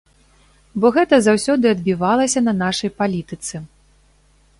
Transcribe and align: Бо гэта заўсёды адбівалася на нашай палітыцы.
Бо 0.85 0.89
гэта 0.95 1.19
заўсёды 1.25 1.65
адбівалася 1.75 2.39
на 2.47 2.53
нашай 2.63 2.91
палітыцы. 3.03 3.55